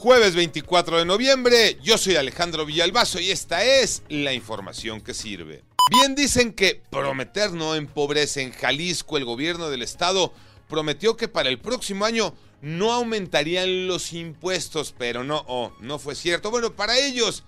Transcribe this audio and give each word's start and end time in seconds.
Jueves 0.00 0.36
24 0.36 0.98
de 0.98 1.04
noviembre, 1.04 1.76
yo 1.82 1.98
soy 1.98 2.14
Alejandro 2.14 2.64
Villalbazo 2.64 3.18
y 3.18 3.32
esta 3.32 3.64
es 3.64 4.04
la 4.08 4.32
información 4.32 5.00
que 5.00 5.12
sirve. 5.12 5.64
Bien 5.90 6.14
dicen 6.14 6.52
que 6.52 6.80
prometer 6.88 7.50
no 7.50 7.74
empobrece. 7.74 8.42
En 8.42 8.52
Jalisco 8.52 9.16
el 9.16 9.24
gobierno 9.24 9.70
del 9.70 9.82
estado 9.82 10.32
prometió 10.68 11.16
que 11.16 11.26
para 11.26 11.48
el 11.48 11.58
próximo 11.58 12.04
año 12.04 12.32
no 12.62 12.92
aumentarían 12.92 13.88
los 13.88 14.12
impuestos, 14.12 14.94
pero 14.96 15.24
no, 15.24 15.44
oh, 15.48 15.72
no 15.80 15.98
fue 15.98 16.14
cierto. 16.14 16.52
Bueno, 16.52 16.76
para 16.76 16.96
ellos 16.96 17.42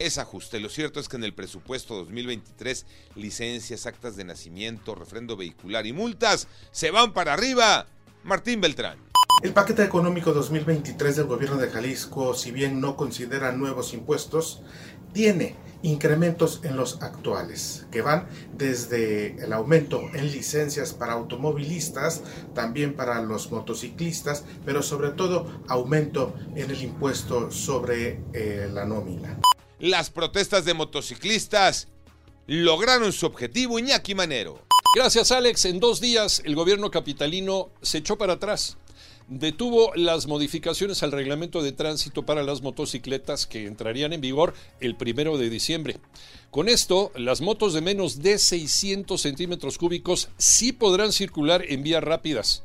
es 0.00 0.18
ajuste. 0.18 0.58
Lo 0.58 0.70
cierto 0.70 0.98
es 0.98 1.08
que 1.08 1.18
en 1.18 1.22
el 1.22 1.34
presupuesto 1.34 1.94
2023, 1.94 2.84
licencias, 3.14 3.86
actas 3.86 4.16
de 4.16 4.24
nacimiento, 4.24 4.96
refrendo 4.96 5.36
vehicular 5.36 5.86
y 5.86 5.92
multas 5.92 6.48
se 6.72 6.90
van 6.90 7.12
para 7.12 7.34
arriba. 7.34 7.86
Martín 8.24 8.60
Beltrán. 8.60 9.11
El 9.40 9.52
paquete 9.52 9.82
económico 9.82 10.32
2023 10.32 11.16
del 11.16 11.26
gobierno 11.26 11.56
de 11.56 11.68
Jalisco, 11.68 12.34
si 12.34 12.52
bien 12.52 12.80
no 12.80 12.96
considera 12.96 13.50
nuevos 13.50 13.92
impuestos, 13.92 14.62
tiene 15.12 15.56
incrementos 15.82 16.60
en 16.62 16.76
los 16.76 17.02
actuales, 17.02 17.86
que 17.90 18.02
van 18.02 18.28
desde 18.54 19.42
el 19.42 19.52
aumento 19.52 20.00
en 20.14 20.30
licencias 20.30 20.92
para 20.92 21.14
automovilistas, 21.14 22.22
también 22.54 22.94
para 22.94 23.20
los 23.20 23.50
motociclistas, 23.50 24.44
pero 24.64 24.82
sobre 24.82 25.10
todo 25.10 25.62
aumento 25.66 26.34
en 26.54 26.70
el 26.70 26.80
impuesto 26.82 27.50
sobre 27.50 28.22
eh, 28.32 28.68
la 28.72 28.84
nómina. 28.84 29.40
Las 29.80 30.10
protestas 30.10 30.64
de 30.64 30.74
motociclistas 30.74 31.88
lograron 32.46 33.12
su 33.12 33.26
objetivo, 33.26 33.80
Iñaki 33.80 34.14
Manero. 34.14 34.64
Gracias, 34.94 35.32
Alex. 35.32 35.64
En 35.64 35.80
dos 35.80 36.02
días 36.02 36.42
el 36.44 36.54
gobierno 36.54 36.90
capitalino 36.90 37.70
se 37.80 37.98
echó 37.98 38.18
para 38.18 38.34
atrás. 38.34 38.76
Detuvo 39.26 39.94
las 39.94 40.26
modificaciones 40.26 41.02
al 41.02 41.12
reglamento 41.12 41.62
de 41.62 41.72
tránsito 41.72 42.26
para 42.26 42.42
las 42.42 42.60
motocicletas 42.60 43.46
que 43.46 43.66
entrarían 43.66 44.12
en 44.12 44.20
vigor 44.20 44.52
el 44.80 44.94
primero 44.94 45.38
de 45.38 45.48
diciembre. 45.48 45.96
Con 46.50 46.68
esto, 46.68 47.10
las 47.14 47.40
motos 47.40 47.72
de 47.72 47.80
menos 47.80 48.22
de 48.22 48.38
600 48.38 49.18
centímetros 49.18 49.78
cúbicos 49.78 50.28
sí 50.36 50.72
podrán 50.72 51.12
circular 51.12 51.64
en 51.66 51.82
vías 51.82 52.04
rápidas. 52.04 52.62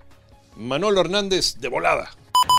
Manolo 0.57 0.99
Hernández, 0.99 1.59
de 1.59 1.69
volada. 1.69 2.11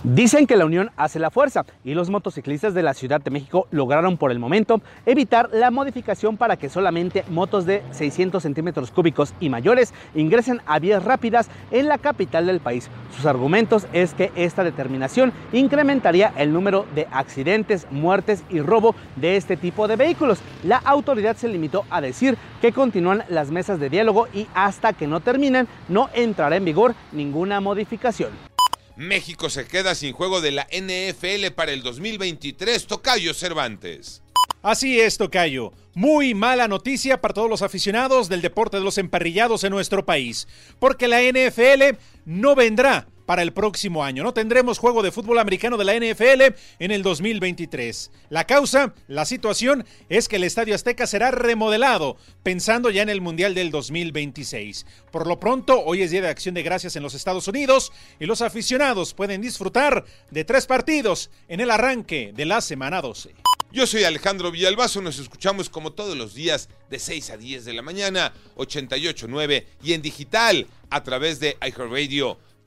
Dicen 0.05 0.47
que 0.47 0.57
la 0.57 0.65
unión 0.65 0.93
hace 0.97 1.19
la 1.19 1.33
fuerza 1.33 1.67
y 1.85 1.95
los 1.95 2.09
motociclistas 2.09 2.73
de 2.73 2.85
la 2.85 2.95
Ciudad 2.95 3.21
de 3.21 3.33
México 3.33 3.67
lograron 3.73 4.17
por 4.17 4.31
el 4.31 4.39
momento 4.39 4.81
evitar 5.07 5.51
la 5.53 5.73
modificación 5.73 6.37
para 6.37 6.57
que 6.57 6.69
solamente 6.69 7.25
motos 7.31 7.67
de 7.67 7.83
600 7.91 8.41
centímetros 8.41 8.93
cúbicos 8.93 9.35
y 9.41 9.49
mayores 9.49 9.93
ingresen 10.15 10.63
a 10.67 10.79
vías 10.79 11.03
rápidas 11.03 11.51
en 11.73 11.89
la 11.89 11.99
capital 11.99 12.47
del 12.47 12.61
país. 12.61 12.89
Sus 13.17 13.27
argumentos 13.27 13.89
es 13.93 14.15
que 14.15 14.31
esta 14.37 14.63
determinación 14.63 15.33
incrementaría 15.53 16.33
el 16.37 16.53
número 16.53 16.87
de 16.95 17.09
accidentes, 17.11 17.89
muertes 17.91 18.45
y 18.51 18.61
robo 18.61 18.95
de 19.17 19.37
este 19.37 19.57
tipo 19.57 19.89
de 19.89 19.97
vehículos. 19.97 20.39
La 20.63 20.77
autoridad 20.77 21.37
se 21.37 21.49
limitó 21.49 21.85
a 21.91 22.01
decir 22.01 22.39
que 22.63 22.73
continúan 22.73 23.25
las 23.29 23.51
mesas 23.51 23.81
de 23.81 23.91
diálogo 23.91 24.29
y 24.33 24.47
hasta 24.55 24.93
que 24.93 25.09
no 25.09 25.19
terminen 25.19 25.67
no 25.89 26.09
entrará 26.15 26.55
en 26.55 26.65
vigor 26.65 26.95
ninguna 27.11 27.61
modificación. 27.61 28.48
México 28.99 29.49
se 29.49 29.65
queda 29.65 29.95
sin 29.95 30.13
juego 30.13 30.41
de 30.41 30.51
la 30.51 30.67
NFL 30.73 31.53
para 31.55 31.71
el 31.71 31.85
2023. 31.85 32.85
Tocayo 32.89 33.33
Cervantes. 33.33 34.23
Así 34.61 34.99
es, 34.99 35.17
Tocayo. 35.19 35.73
Muy 35.95 36.35
mala 36.35 36.67
noticia 36.67 37.21
para 37.21 37.33
todos 37.33 37.49
los 37.49 37.63
aficionados 37.63 38.29
del 38.29 38.43
deporte 38.43 38.77
de 38.77 38.83
los 38.83 38.99
emparrillados 38.99 39.63
en 39.63 39.71
nuestro 39.71 40.05
país, 40.05 40.49
porque 40.81 41.07
la 41.07 41.23
NFL 41.23 41.97
no 42.25 42.57
vendrá 42.57 43.07
para 43.29 43.43
el 43.43 43.53
próximo 43.53 44.03
año. 44.03 44.23
No 44.25 44.33
tendremos 44.33 44.79
juego 44.79 45.03
de 45.03 45.13
fútbol 45.13 45.39
americano 45.39 45.77
de 45.77 45.85
la 45.85 45.95
NFL 45.95 46.55
en 46.79 46.91
el 46.91 47.03
2023. 47.03 48.11
La 48.31 48.47
causa, 48.47 48.95
la 49.07 49.27
situación, 49.27 49.85
es 50.09 50.29
que 50.29 50.37
el 50.37 50.45
Estadio 50.45 50.75
Azteca 50.75 51.07
será 51.07 51.31
remodelado, 51.31 52.17
pensando 52.43 52.89
ya 52.89 53.03
en 53.03 53.11
el 53.11 53.21
Mundial 53.21 53.55
del 53.55 53.71
2026. 53.71 54.87
Por 55.13 55.27
lo 55.27 55.39
pronto, 55.39 55.79
hoy 55.85 56.01
es 56.01 56.11
Día 56.11 56.23
de 56.23 56.29
Acción 56.29 56.55
de 56.55 56.63
Gracias 56.63 56.97
en 56.97 57.03
los 57.03 57.13
Estados 57.13 57.47
Unidos 57.49 57.93
y 58.19 58.25
los 58.25 58.41
aficionados 58.41 59.13
pueden 59.13 59.43
disfrutar 59.43 60.07
de 60.31 60.45
tres 60.45 60.65
partidos 60.65 61.29
en 61.49 61.61
el 61.61 61.71
arranque 61.71 62.33
de 62.35 62.47
la 62.47 62.63
semana 62.63 63.03
12. 63.03 63.35
Yo 63.71 63.87
soy 63.87 64.05
Alejandro 64.05 64.51
Villalbazo, 64.51 65.03
nos 65.03 65.19
escuchamos 65.19 65.69
como 65.69 65.93
todos 65.93 66.17
los 66.17 66.33
días 66.33 66.71
de 66.89 66.99
6 66.99 67.29
a 67.29 67.37
10 67.37 67.67
de 67.67 67.75
la 67.75 67.83
mañana, 67.83 68.33
88.9 68.57 69.67
y 69.83 69.93
en 69.93 70.01
digital 70.01 70.67
a 70.89 71.03
través 71.03 71.39
de 71.39 71.59
iHeartRadio. 71.61 72.39